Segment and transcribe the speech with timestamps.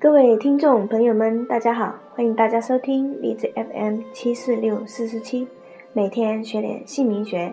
[0.00, 1.94] 各位听众朋友们，大家好！
[2.14, 5.46] 欢迎大家收听荔枝 FM 七四六四四七，
[5.92, 7.52] 每天学点姓名学。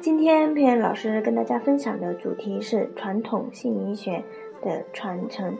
[0.00, 4.24] 今天佩恩老师跟大家分享的主题是传统姓名学
[4.62, 5.54] 的传承。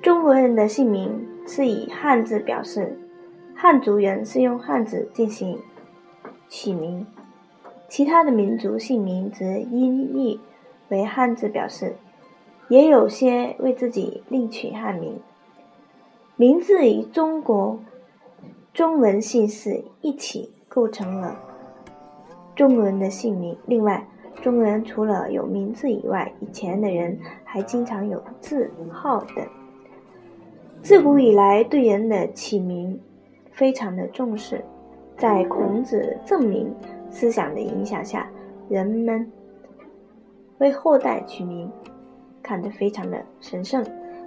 [0.00, 2.96] 中国人的姓名是以汉字表示，
[3.52, 5.58] 汉族人是用汉字进行
[6.46, 7.04] 起名，
[7.88, 10.38] 其他的民族姓名则音译
[10.90, 11.96] 为汉字表示。
[12.68, 15.20] 也有些为自己另取汉名，
[16.36, 17.78] 名字与中国
[18.72, 21.38] 中文姓氏一起构成了
[22.56, 23.56] 中国人的姓名。
[23.66, 24.06] 另外，
[24.42, 29.46] 中国人除了有名字以外，以前的人还经常有字号等。
[30.82, 32.98] 自古以来，对人的起名
[33.52, 34.64] 非常的重视，
[35.16, 36.74] 在孔子正名
[37.10, 38.28] 思想的影响下，
[38.68, 39.30] 人们
[40.58, 41.70] 为后代取名。
[42.44, 43.84] 看得非常的神圣，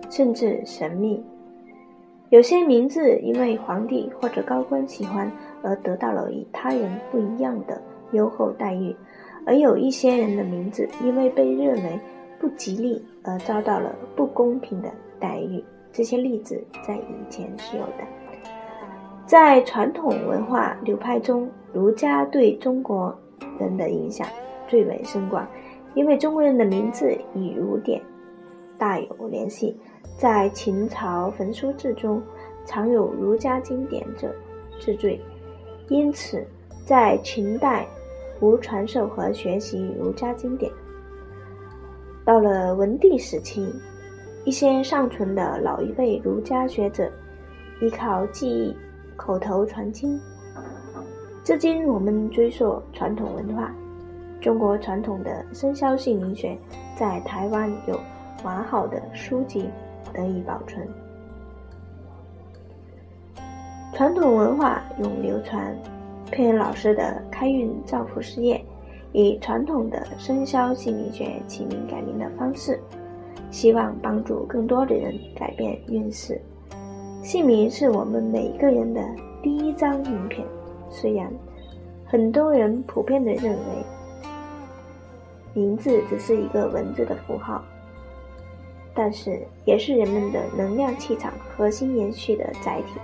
[0.10, 1.23] 甚至神秘。
[2.30, 5.32] 有些名字因为皇帝或者高官喜欢
[5.64, 8.94] 而得到了与他人不一样的优厚待遇，
[9.45, 12.00] 而有一些人的名字因为被认为
[12.38, 15.64] 不吉利而遭到了不公平的待遇。
[15.94, 18.04] 这些例子在以前是有的。
[19.26, 23.18] 在传统文化流派中，儒家对中国
[23.60, 24.28] 人的影响
[24.68, 25.48] 最为深广。
[25.98, 28.00] 因为中国人的名字与儒典
[28.78, 29.76] 大有联系，
[30.16, 32.22] 在秦朝焚书志中
[32.67, 34.31] 常有儒家经典者
[34.80, 35.20] 治罪，
[35.89, 36.45] 因此
[36.86, 37.88] 在秦代
[38.39, 40.72] 无传授和学习儒家经典。
[42.23, 43.67] 到了文帝时期，
[44.45, 47.11] 一些尚存的老一辈儒家学者
[47.82, 48.78] 依靠记忆
[49.16, 50.20] 口头传经，
[51.44, 53.73] 至今我们追溯传统文化。
[54.40, 56.58] 中国传统的生肖姓名学
[56.95, 58.00] 在台湾有
[58.44, 59.67] 完好的书籍
[60.14, 60.88] 得以保存。
[63.94, 65.76] 传统文化永流传，
[66.32, 68.64] 佩恩老师的开运造福事业，
[69.11, 72.80] 以传统的生肖姓名学起名改名的方式，
[73.50, 76.40] 希望帮助更多的人改变运势。
[77.23, 79.04] 姓名是我们每一个人的
[79.42, 80.45] 第一张名片，
[80.92, 81.28] 虽然
[82.06, 83.97] 很多人普遍的认为。
[85.54, 87.64] 名字只是一个文字的符号，
[88.94, 93.00] 但是也是人们的能量气场核心延续的载体。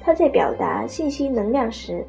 [0.00, 2.04] 它在表达信息能量时，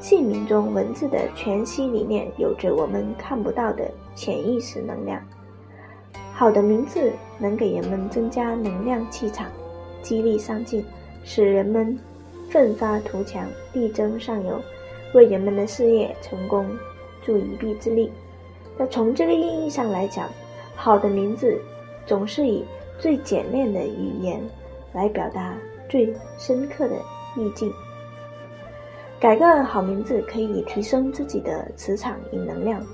[0.00, 5.20] 姓名中文字的全息理念有着我们看不到的潜意识能量。
[6.32, 9.46] 好的名字能给人们增加能量气场，
[10.02, 10.84] 激励上进，
[11.24, 11.98] 使人们
[12.50, 14.60] 奋发图强，力争上游，
[15.14, 16.66] 为人们的事业成功
[17.24, 18.12] 助一臂之力。
[18.76, 20.28] 那从这个意义上来讲，
[20.74, 21.60] 好的名字
[22.06, 22.64] 总是以
[22.98, 24.40] 最简练的语言
[24.92, 25.54] 来表达
[25.88, 26.96] 最深刻的
[27.36, 27.72] 意境。
[29.20, 32.84] 改个好名字可以提升自己的磁场与能量，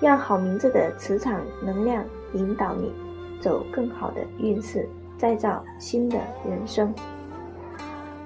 [0.00, 2.92] 让好名字的磁场能量引导你
[3.40, 6.92] 走更好的运势，再造新的人生。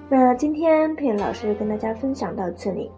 [0.08, 2.90] 那今天佩恩老师跟大家分享到这里，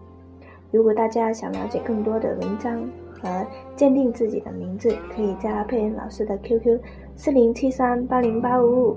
[0.74, 2.86] 如果大家想了解更多的文章。
[3.22, 6.78] 和鉴定自己的名字，可以加佩恩老师的 QQ
[7.16, 8.96] 四零七三八零八五五。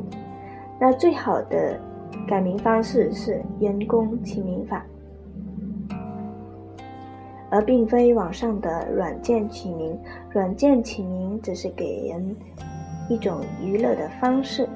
[0.82, 1.80] 那最好的
[2.28, 4.86] 改名方式是人工起名法，
[7.50, 9.98] 而并非网上的软件起名。
[10.32, 12.36] 软件起名只是给人
[13.08, 14.68] 一种娱乐的方式，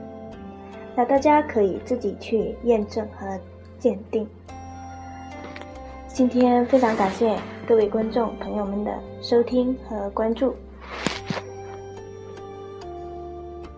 [0.96, 3.38] 那大家可以自己去验证和
[3.78, 4.26] 鉴定。
[6.14, 8.92] 今天非常感谢各位观众朋友们的
[9.22, 10.54] 收听和关注，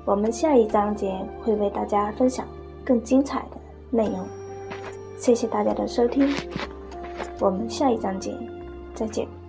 [0.03, 2.45] 我们下一章节会为大家分享
[2.83, 3.57] 更精彩的
[3.91, 4.27] 内容。
[5.15, 6.27] 谢谢大家的收听，
[7.39, 8.35] 我们下一章节
[8.95, 9.42] 再见。